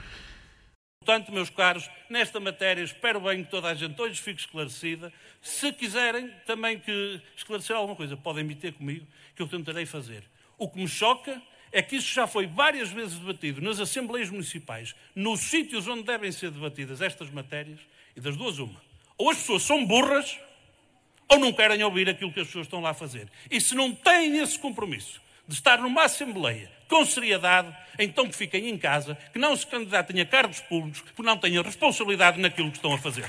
[1.03, 5.11] Portanto, meus caros, nesta matéria espero bem que toda a gente hoje fique esclarecida.
[5.41, 10.23] Se quiserem também que esclarecer alguma coisa, podem me ter comigo, que eu tentarei fazer.
[10.59, 14.93] O que me choca é que isso já foi várias vezes debatido nas Assembleias Municipais,
[15.15, 17.79] nos sítios onde devem ser debatidas estas matérias,
[18.15, 18.79] e das duas uma.
[19.17, 20.37] Ou as pessoas são burras,
[21.27, 23.27] ou não querem ouvir aquilo que as pessoas estão lá a fazer.
[23.49, 28.69] E se não têm esse compromisso de estar numa Assembleia com seriedade, então que fiquem
[28.69, 32.77] em casa, que não se candidatem a cargos públicos, que não tenham responsabilidade naquilo que
[32.77, 33.25] estão a fazer.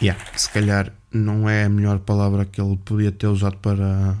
[0.00, 4.16] Yeah, se calhar não é a melhor palavra que ele podia ter usado para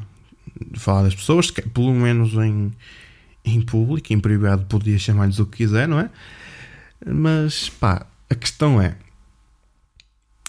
[0.76, 2.70] falar das pessoas, que, pelo menos em,
[3.42, 6.10] em público, em privado podia chamar-lhes o que quiser, não é?
[7.04, 8.96] Mas pá, a questão é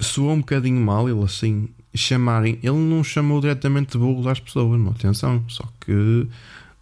[0.01, 2.59] soou um bocadinho mal ele assim chamarem.
[2.61, 6.27] Ele não chamou diretamente de burro às pessoas, não, atenção, só que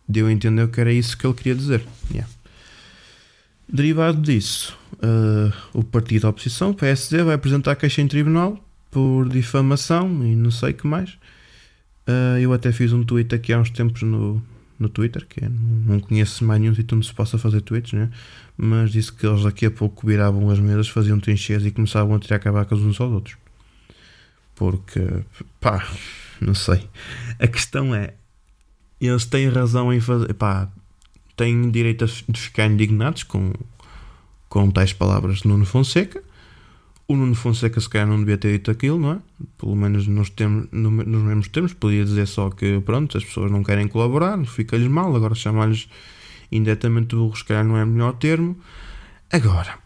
[0.08, 1.84] deu a entender que era isso que ele queria dizer.
[2.12, 2.30] Yeah.
[3.68, 9.28] Derivado disso, uh, o partido da oposição, o PSD, vai apresentar queixa em tribunal por
[9.28, 11.12] difamação e não sei o que mais.
[12.08, 14.44] Uh, eu até fiz um tweet aqui há uns tempos no,
[14.78, 18.10] no Twitter, que é, não conheço mais nenhum sítio onde se possa fazer tweets, né?
[18.58, 22.20] mas disse que eles daqui a pouco viravam as mesas, faziam trincheiras e começavam a
[22.20, 23.38] tirar cabacas uns aos outros.
[24.56, 25.02] Porque,
[25.60, 25.88] pá,
[26.40, 26.88] não sei.
[27.40, 28.14] A questão é,
[29.00, 30.70] eles têm razão em fazer, pá,
[31.36, 33.54] têm direito de ficar indignados com,
[34.50, 36.24] com tais palavras de Nuno Fonseca
[37.08, 39.20] o Nuno Fonseca se calhar não devia ter dito aquilo, não é?
[39.58, 43.64] Pelo menos nos, termos, nos mesmos termos, podia dizer só que pronto, as pessoas não
[43.64, 45.90] querem colaborar, fica-lhes mal, agora chamar-lhes
[46.52, 48.58] indiretamente burros se calhar não é o melhor termo.
[49.32, 49.78] Agora,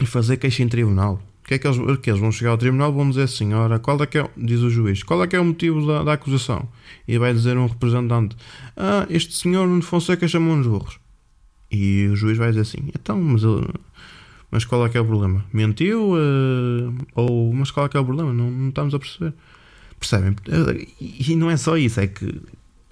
[0.00, 1.20] e fazer queixa em tribunal.
[1.48, 4.00] Que é que eles, que eles vão chegar ao tribunal vão dizer assim, ora, qual
[4.02, 6.68] é que é, diz o juiz, qual é que é o motivo da, da acusação?
[7.08, 8.36] E vai dizer um representante,
[8.76, 11.00] ah, este senhor Nuno Fonseca chamou-nos burros.
[11.70, 13.42] E o juiz vai dizer assim, então, mas
[14.50, 15.44] mas qual é que é o problema?
[15.52, 16.12] Mentiu?
[16.12, 18.32] Uh, ou, mas qual é que é o problema?
[18.32, 19.34] Não, não estamos a perceber.
[19.98, 20.36] Percebem?
[21.00, 22.40] E não é só isso, é que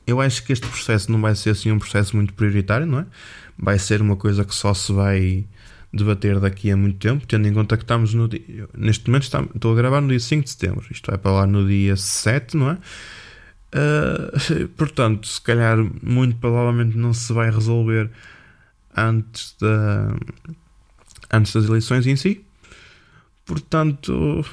[0.07, 3.07] eu acho que este processo não vai ser assim um processo muito prioritário, não é?
[3.59, 5.45] Vai ser uma coisa que só se vai
[5.97, 8.69] debater daqui a muito tempo, tendo em conta que estamos no dia.
[8.77, 11.67] Neste momento estou a gravar no dia 5 de setembro, isto vai para lá no
[11.67, 12.79] dia 7, não é?
[13.75, 18.11] Uh, portanto, se calhar, muito provavelmente não se vai resolver
[18.97, 20.15] antes da
[21.33, 22.45] antes das eleições em si.
[23.45, 24.45] Portanto,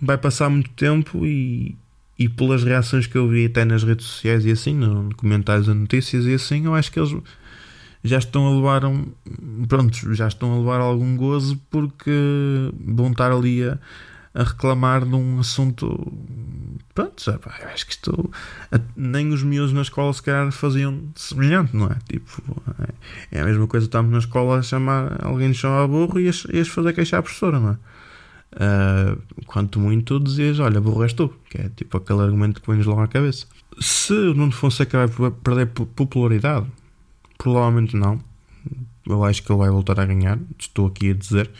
[0.00, 1.76] vai passar muito tempo e,
[2.18, 5.74] e pelas reações que eu vi até nas redes sociais e assim, no comentários a
[5.74, 7.14] notícias e assim, eu acho que eles
[8.04, 9.06] já estão a levar um,
[9.68, 12.10] pronto, já estão a levar algum gozo porque
[12.84, 13.78] vão estar ali a,
[14.34, 16.12] a reclamar de um assunto.
[16.94, 18.30] Pronto, já, pá, acho que isto.
[18.96, 21.96] Nem os miúdos na escola se calhar faziam semelhante, não é?
[22.08, 22.62] Tipo,
[23.30, 25.24] é, é a mesma coisa, estamos na escola a chamar.
[25.24, 27.78] Alguém nos chama a burro e ias fazer queixar a professora, não é?
[28.54, 32.86] Uh, quanto muito dizias, olha, burro és tu, que é tipo aquele argumento que vem-nos
[32.86, 33.46] logo à cabeça.
[33.80, 36.66] Se o Nuno Fonseca vai perder popularidade,
[37.38, 38.20] provavelmente não.
[39.06, 41.50] Eu acho que ele vai voltar a ganhar, estou aqui a dizer.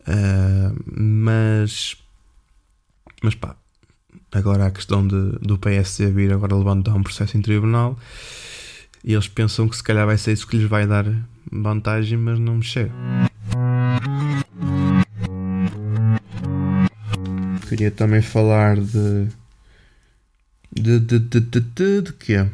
[0.00, 1.96] Uh, mas,
[3.22, 3.56] mas pá,
[4.32, 7.98] agora a questão de, do PSC vir agora levantar um processo em tribunal
[9.04, 11.04] e eles pensam que se calhar vai ser isso que lhes vai dar
[11.50, 12.92] vantagem, mas não me chega.
[17.68, 19.28] Queria também falar de.
[20.72, 20.98] de.
[21.00, 21.18] de.
[21.18, 21.40] de.
[21.40, 22.46] de, de, de quê?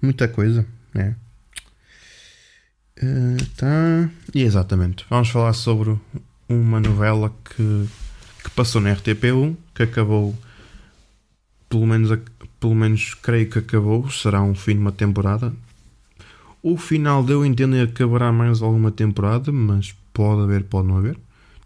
[0.00, 1.16] Muita coisa, né?
[3.00, 4.10] Uh, tá.
[4.34, 5.96] E exatamente, vamos falar sobre
[6.48, 7.88] uma novela que,
[8.42, 10.36] que passou na RTP1, que acabou,
[11.68, 12.18] pelo menos,
[12.58, 15.52] pelo menos creio que acabou, será um fim de uma temporada.
[16.60, 20.96] O final deu a entender que acabará mais alguma temporada, mas pode haver, pode não
[20.96, 21.16] haver.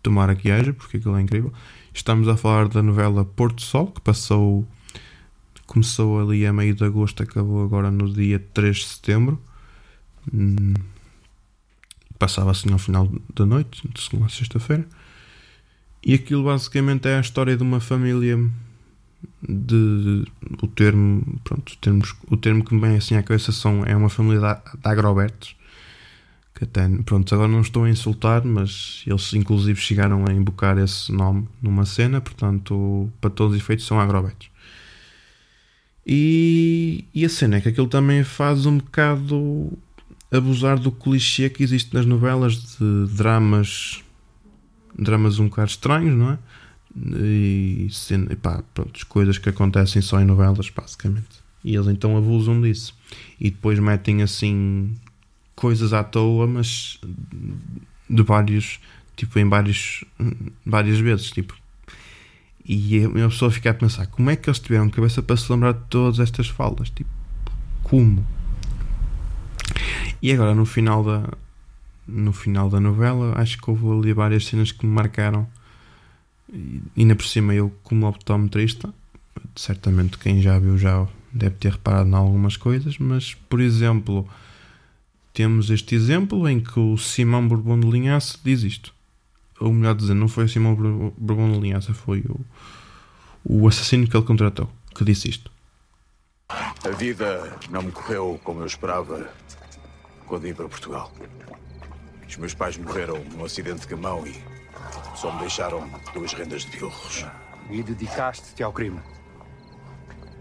[0.03, 1.53] Tomara que haja, porque aquilo é incrível.
[1.95, 4.67] Estamos a falar da novela Porto Sol, que passou.
[5.67, 9.41] Começou ali a meio de agosto, acabou agora no dia 3 de setembro.
[10.33, 10.75] Hum,
[12.23, 14.87] passava assim ao final da noite, de segunda a sexta-feira.
[16.05, 18.39] E aquilo basicamente é a história de uma família
[19.43, 20.25] de
[20.63, 24.09] o termo, pronto, termos, o termo que me vem assim à cabeça são, é uma
[24.09, 25.57] família de, de agrobertos
[26.55, 31.11] que até, pronto, agora não estou a insultar, mas eles inclusive chegaram a invocar esse
[31.11, 34.49] nome numa cena, portanto, para todos os efeitos são agrobetos.
[36.07, 39.77] E, e a cena é que aquilo também faz um bocado
[40.33, 44.03] abusar do clichê que existe nas novelas de dramas
[44.99, 46.39] dramas um bocado estranhos, não é?
[46.97, 47.89] E,
[48.31, 51.43] e pá, pronto, coisas que acontecem só em novelas, basicamente.
[51.65, 52.95] E eles então abusam disso.
[53.41, 54.95] E depois metem assim
[55.55, 57.01] coisas à toa, mas
[58.09, 58.81] de vários,
[59.17, 60.05] tipo, em vários,
[60.67, 61.57] várias vezes, tipo.
[62.65, 65.73] E a pessoa fica a pensar, como é que eles tiveram cabeça para se lembrar
[65.73, 66.91] de todas estas falas?
[66.91, 67.11] Tipo,
[67.83, 68.25] como?
[70.21, 71.29] E agora no final da
[72.07, 75.47] no final da novela, acho que houve ali várias cenas que me marcaram.
[76.53, 78.93] E ainda por cima eu como optometrista,
[79.55, 84.29] certamente quem já viu já deve ter reparado em algumas coisas, mas por exemplo,
[85.33, 88.93] temos este exemplo em que o Simão Bourbon de Linhaça diz isto.
[89.61, 92.41] Ou melhor dizer, não foi o Simão Bourbon de Linhaça, foi o,
[93.45, 95.51] o assassino que ele contratou que disse isto.
[96.49, 99.31] A vida não me correu como eu esperava
[100.33, 101.13] quando vim para Portugal.
[102.27, 104.43] Os meus pais morreram num acidente de camão e
[105.15, 107.27] só me deixaram duas rendas de bilros.
[107.69, 108.99] E dedicaste-te ao crime?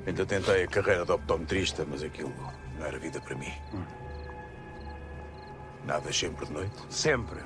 [0.07, 2.33] Ainda tentei a carreira de optometrista, mas aquilo
[2.79, 3.51] não era vida para mim.
[3.73, 3.83] Hum.
[5.85, 6.75] Nada sempre de noite?
[6.89, 7.41] Sempre.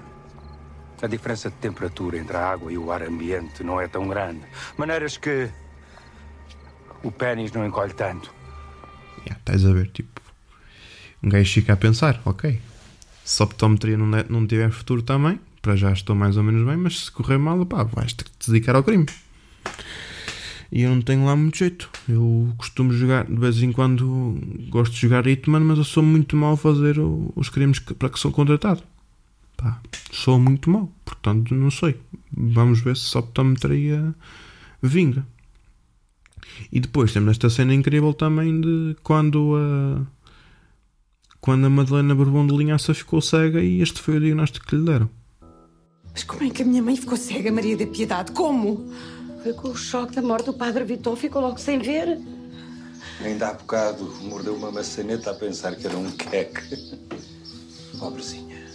[1.02, 4.46] A diferença de temperatura entre a água e o ar ambiente não é tão grande.
[4.78, 5.50] Maneiras que
[7.02, 8.32] o pênis não encolhe tanto.
[9.22, 10.15] Yeah, estás a ver, tipo,
[11.26, 12.60] um gajo fica a pensar, ok,
[13.24, 17.06] se optometria não, não tiver futuro também, para já estou mais ou menos bem, mas
[17.06, 19.08] se correr mal, pá, vais ter que te dedicar ao crime.
[20.72, 21.90] E eu não tenho lá muito jeito.
[22.08, 26.36] Eu costumo jogar, de vez em quando gosto de jogar Hitman, mas eu sou muito
[26.36, 26.98] mal a fazer
[27.36, 28.84] os crimes que, para que sou contratado.
[29.58, 29.80] Pá,
[30.12, 31.96] sou muito mal, portanto não sei.
[32.32, 34.14] Vamos ver se a optometria
[34.82, 35.26] vinga.
[36.72, 40.15] E depois temos esta cena incrível também de quando a.
[41.46, 44.84] Quando a Madalena Bourbon de Linhaça ficou cega e este foi o diagnóstico que lhe
[44.84, 45.08] deram.
[46.12, 48.32] Mas como é que a minha mãe ficou cega, Maria da Piedade?
[48.32, 48.92] Como?
[49.44, 52.20] Foi com o choque da morte do padre Vitor, ficou logo sem ver.
[53.22, 56.98] Ainda há bocado mordeu uma maçaneta a pensar que era um queque.
[58.00, 58.66] Pobrezinha.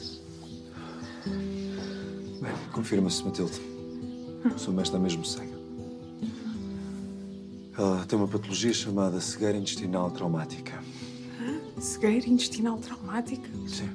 [1.27, 3.61] Bem, confirma-se, Matilde.
[4.57, 5.59] Sua mãe está mesmo cega.
[7.77, 10.81] Ela tem uma patologia chamada cegueira intestinal traumática.
[11.81, 13.49] Cegueira intestinal traumática?
[13.67, 13.89] Sim.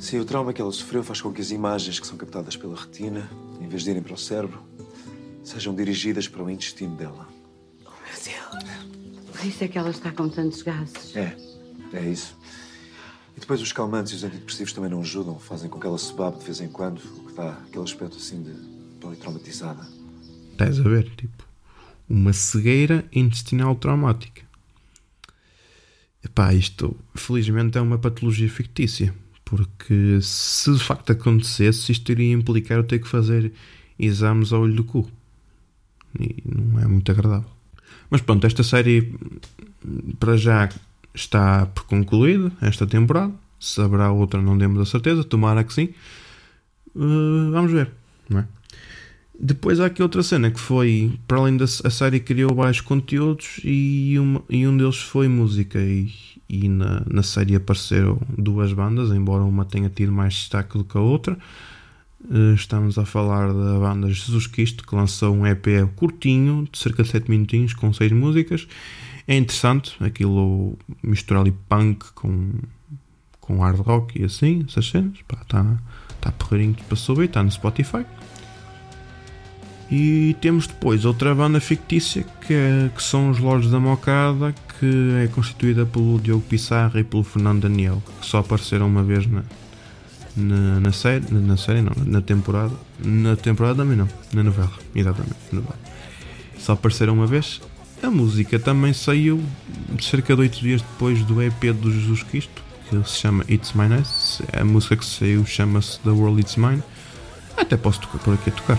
[0.00, 2.74] Sim, o trauma que ela sofreu faz com que as imagens que são captadas pela
[2.74, 4.62] retina, em vez de irem para o cérebro,
[5.44, 7.28] sejam dirigidas para o intestino dela.
[7.84, 9.36] Oh, meu Deus.
[9.36, 11.14] Por isso é que ela está com tantos gases.
[11.14, 11.36] É,
[11.92, 12.36] é isso.
[13.36, 16.12] E depois os calmantes e os antidepressivos também não ajudam, fazem com que ela se
[16.14, 18.52] babe de vez em quando, o que dá aquele aspecto assim de
[19.00, 19.86] politraumatizada.
[20.52, 21.44] Estás a ver, tipo,
[22.08, 24.51] uma cegueira intestinal traumática.
[26.24, 32.78] Epá, isto felizmente é uma patologia fictícia, porque se de facto acontecesse, isto iria implicar
[32.78, 33.52] eu ter que fazer
[33.98, 35.10] exames ao olho do cu
[36.18, 37.50] e não é muito agradável.
[38.10, 39.14] Mas pronto, esta série
[40.18, 40.68] para já
[41.14, 43.32] está por concluída, esta temporada.
[43.58, 45.90] Se haverá outra, não demos a certeza, tomara que sim.
[46.94, 47.90] Uh, vamos ver,
[48.28, 48.48] não é?
[49.44, 53.60] Depois há aqui outra cena que foi, para além da a série criou vários conteúdos
[53.64, 56.12] e, uma, e um deles foi música e,
[56.48, 60.96] e na, na série apareceram duas bandas, embora uma tenha tido mais destaque do que
[60.96, 61.36] a outra.
[62.30, 67.02] Eh, estamos a falar da banda Jesus Cristo, que lançou um EP curtinho, de cerca
[67.02, 68.68] de 7 minutinhos, com 6 músicas.
[69.26, 72.52] É interessante, aquilo misturar ali punk com,
[73.40, 75.14] com hard rock e assim, essas cenas.
[75.18, 75.78] Está
[76.20, 78.04] tá porreirinho para subir, está no Spotify.
[79.94, 85.22] E temos depois outra banda fictícia que, é, que são os Lords da Mocada, que
[85.22, 89.42] é constituída pelo Diogo Pissarra e pelo Fernando Daniel, que só apareceram uma vez na,
[90.34, 92.72] na, na série, na série não, na temporada,
[93.04, 95.78] na temporada também não, na novela, exatamente, novela.
[96.58, 97.60] Só apareceram uma vez.
[98.02, 99.44] A música também saiu
[100.00, 103.88] cerca de 8 dias depois do EP do Jesus Cristo, que se chama It's My
[103.88, 104.42] Nice.
[104.54, 106.82] A música que saiu chama-se The World It's Mine.
[107.58, 108.78] Até posso tocar por aqui a tocar.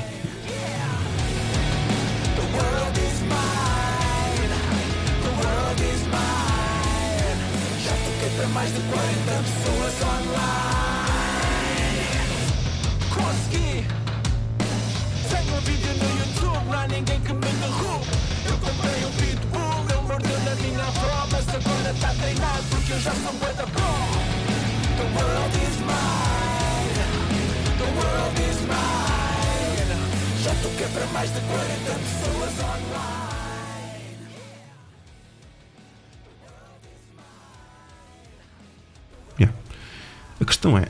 [40.63, 40.87] Questão é,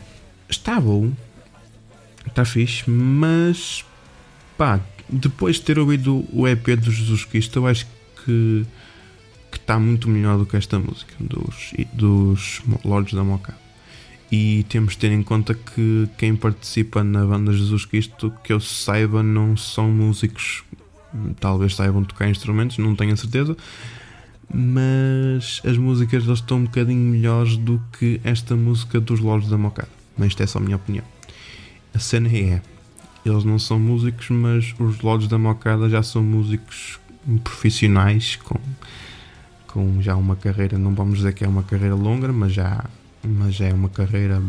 [0.47, 1.11] está bom,
[2.27, 3.83] está fixe, mas
[4.55, 7.87] pá, depois de ter ouvido o EP do Jesus Cristo, eu acho
[8.23, 8.65] que
[9.51, 13.55] que está muito melhor do que esta música dos, dos Lords da Moca.
[14.31, 18.59] E temos de ter em conta que quem participa na banda Jesus Cristo, que eu
[18.59, 20.63] saiba, não são músicos,
[21.39, 23.55] talvez saibam tocar instrumentos, não tenho a certeza,
[24.51, 29.57] mas as músicas deles estão um bocadinho melhores do que esta música dos Lords da
[29.57, 29.89] Mocada.
[30.17, 31.05] Mas isto é só a minha opinião.
[31.93, 32.61] A cena é:
[33.25, 36.99] eles não são músicos, mas os Lords da Mocada já são músicos
[37.43, 38.59] profissionais com,
[39.67, 42.85] com já uma carreira, não vamos dizer que é uma carreira longa, mas já,
[43.23, 44.41] mas já é uma carreira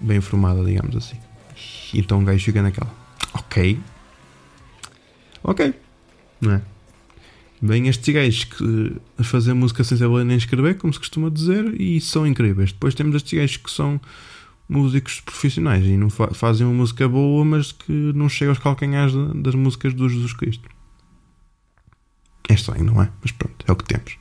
[0.00, 1.16] bem formada, digamos assim.
[1.94, 2.92] Então o gajo fica naquela:
[3.34, 3.78] Ok,
[5.42, 5.74] ok,
[6.40, 6.71] não é?
[7.64, 11.80] Bem, estes gajos que a fazer música sem saber nem escrever, como se costuma dizer,
[11.80, 12.72] e são incríveis.
[12.72, 14.00] Depois temos estes gajos que são
[14.68, 19.14] músicos profissionais e não fa fazem uma música boa, mas que não chega aos calcanhares
[19.36, 20.68] das músicas do Jesus Cristo.
[22.48, 23.12] É estranho, não é?
[23.20, 24.18] Mas pronto, é o que temos.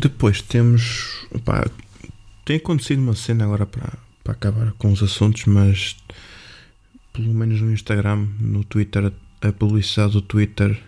[0.00, 1.26] Depois temos.
[1.30, 1.66] Opá,
[2.46, 5.96] tem acontecido uma cena agora para, para acabar com os assuntos, mas
[7.14, 9.10] pelo menos no Instagram, no Twitter,
[9.40, 10.78] a publicidade do Twitter,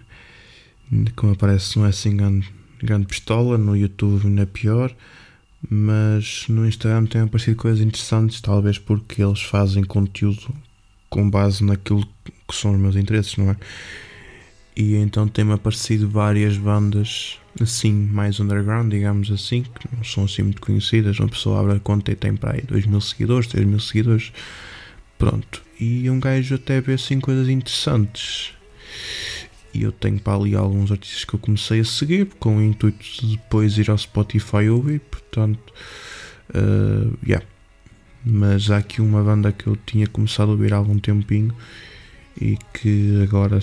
[1.16, 4.94] como aparece, não é assim grande, grande pistola, no YouTube não é pior,
[5.70, 10.55] mas no Instagram tem aparecido coisas interessantes, talvez porque eles fazem conteúdo
[11.09, 12.07] com base naquilo
[12.46, 13.57] que são os meus interesses, não é?
[14.76, 20.42] E então tem-me aparecido várias bandas assim, mais underground, digamos assim, que não são assim
[20.42, 21.18] muito conhecidas.
[21.18, 24.33] Uma pessoa abre a conta e tem para aí 2 mil seguidores, 3 mil seguidores.
[25.18, 25.62] Pronto.
[25.79, 28.53] E um gajo até vê assim coisas interessantes.
[29.73, 33.05] E eu tenho para ali alguns artistas que eu comecei a seguir com o intuito
[33.05, 35.01] de depois ir ao Spotify ouvir.
[35.01, 35.73] Portanto,
[36.51, 37.44] uh, yeah.
[38.25, 41.55] Mas há aqui uma banda que eu tinha começado a ouvir há algum tempinho
[42.40, 43.59] e que agora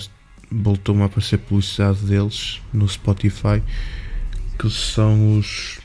[0.50, 3.62] voltou-me a aparecer publicidade deles no Spotify
[4.58, 5.78] que são os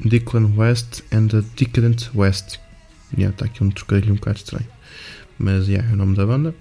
[0.00, 2.58] Declan West and the Decadent West.
[3.12, 4.66] Está yeah, aqui um trocadilho um bocado estranho.
[5.38, 6.54] Mas yeah, é o nome da banda.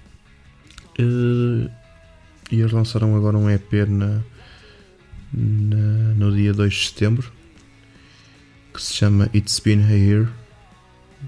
[1.00, 1.70] Uh,
[2.52, 4.22] e eles lançaram agora um EP na,
[5.32, 7.32] na, no dia 2 de setembro
[8.74, 10.30] que se chama It's Been a Year.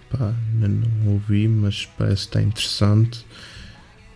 [0.09, 3.25] Pá, não ouvi, mas parece que está interessante.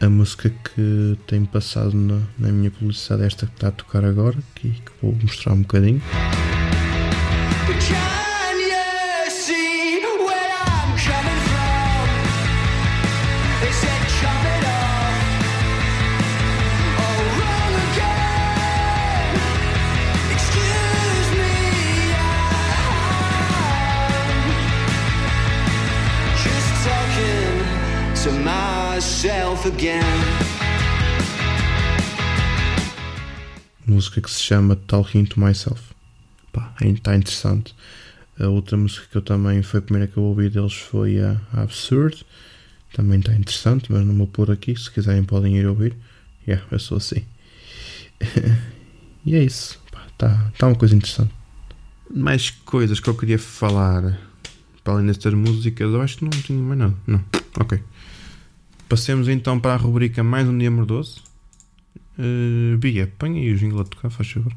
[0.01, 4.37] A música que tem passado na, na minha publicidade, esta que está a tocar agora,
[4.55, 6.01] que, que vou mostrar um bocadinho.
[33.85, 35.81] Música que se chama Talking to Myself.
[36.53, 37.75] Pá, está interessante.
[38.39, 41.35] A outra música que eu também foi a primeira que eu ouvi deles foi a
[41.51, 42.25] Absurd.
[42.93, 44.73] Também está interessante, mas não vou pôr aqui.
[44.79, 45.93] Se quiserem podem ir ouvir.
[46.47, 47.25] Yeah, eu sou assim.
[49.25, 49.77] e é isso.
[50.13, 51.33] Está tá uma coisa interessante.
[52.09, 54.17] Mais coisas que eu queria falar
[54.85, 56.95] para além destas músicas, eu acho que não tinha mais nada.
[57.05, 57.21] Não.
[57.59, 57.83] Ok.
[58.89, 61.23] Passemos então para a rubrica Mais um Dia Mordoso.
[62.17, 64.51] Uh, Bia, põe aí o jingle a tocar, faz favor.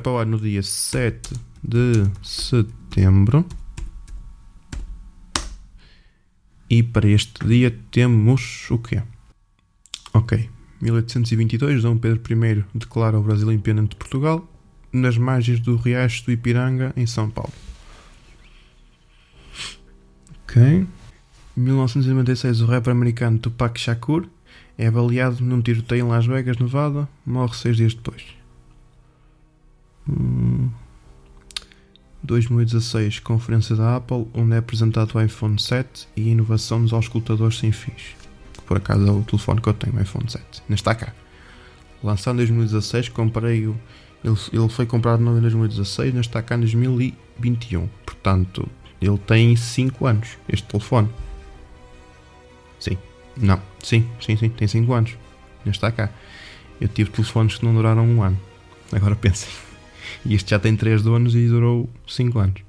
[0.00, 3.44] Para o ar no dia 7 de setembro.
[6.68, 9.02] E para este dia temos o quê?
[10.14, 10.48] Ok.
[10.80, 14.48] 1822, Dom Pedro I declara o Brasil independente de Portugal
[14.92, 17.52] nas margens do Riacho do Ipiranga, em São Paulo.
[20.44, 20.86] Ok.
[21.56, 24.26] 1996, o rapper americano Tupac Shakur
[24.78, 27.08] É baleado num tiroteio em Las Vegas, Nevada.
[27.26, 28.39] Morre seis dias depois.
[30.08, 30.70] Hum.
[32.22, 37.70] 2016, conferência da Apple, onde é apresentado o iPhone 7 e inovação dos auscultadores sem.
[37.70, 40.44] Que por acaso é o telefone que eu tenho, o iPhone 7.
[40.62, 41.12] Ainda está cá.
[42.02, 43.76] Lançado em 2016, comprei o.
[44.22, 47.88] Ele, foi comprado em 2016, ainda está cá em 2021.
[48.04, 48.68] Portanto,
[49.00, 51.08] ele tem 5 anos, este telefone.
[52.78, 52.98] Sim.
[53.36, 53.60] Não.
[53.82, 55.16] Sim, sim, sim, tem 5 anos.
[55.60, 56.10] Ainda está cá.
[56.78, 58.38] Eu tive telefones que não duraram um ano.
[58.92, 59.48] Agora pensem.
[60.24, 62.62] E este já tem 3 donos e durou 5 anos.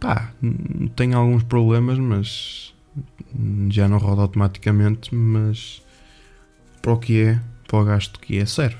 [0.00, 0.32] Pá,
[0.94, 2.74] tem alguns problemas, mas
[3.70, 5.82] já não roda automaticamente, mas
[6.82, 8.76] para o que é, para o gasto que é, serve.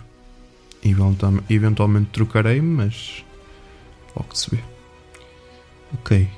[0.85, 3.25] Eventualmente, eventualmente trocarei, mas
[4.15, 4.63] logo de se vê.
[5.95, 6.29] Ok.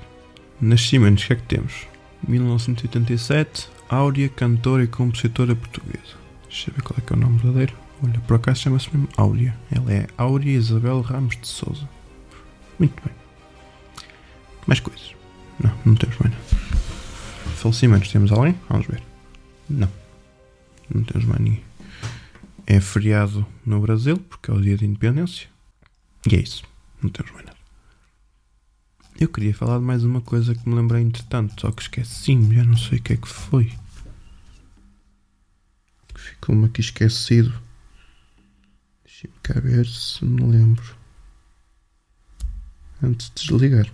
[0.60, 1.86] Nascimentos, o que é que temos?
[2.26, 6.16] 1987, Áurea, cantora e compositora portuguesa.
[6.48, 7.87] Deixa eu ver qual é que é o nome verdadeiro.
[8.02, 9.56] Olha, por acaso chama-se mesmo Áurea.
[9.70, 11.88] Ela é Áurea Isabel Ramos de Souza.
[12.78, 13.14] Muito bem.
[14.66, 15.14] Mais coisas.
[15.58, 16.44] Não, não temos mais nada.
[17.56, 18.54] Falecimentos, temos alguém?
[18.68, 19.02] Vamos ver.
[19.68, 19.90] Não.
[20.94, 21.64] Não temos mais ninguém.
[22.66, 25.48] É feriado no Brasil, porque é o dia de independência.
[26.30, 26.62] E é isso.
[27.02, 27.58] Não temos mais nada.
[29.18, 32.62] Eu queria falar de mais uma coisa que me lembrei entretanto, só que esqueci-me, já
[32.62, 33.72] não sei o que é que foi.
[36.14, 37.52] Ficou-me aqui esquecido.
[39.20, 40.94] Deixa-me cá ver se me lembro.
[43.02, 43.92] Antes de desligar.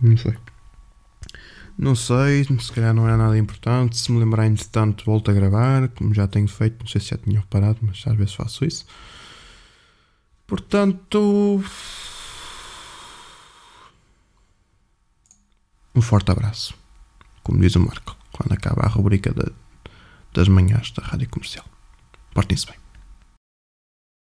[0.00, 0.36] Não sei.
[1.78, 3.96] Não sei, se calhar não era nada importante.
[3.96, 6.80] Se me lembrar entretanto, volto a gravar, como já tenho feito.
[6.80, 8.84] Não sei se já tinham reparado, mas às vezes faço isso.
[10.44, 11.62] Portanto.
[15.94, 16.74] Um forte abraço.
[17.44, 19.52] Como diz o Marco, quando acaba a rubrica da-
[20.32, 21.77] das manhãs da rádio comercial.
[22.34, 22.87] Portem-se bem.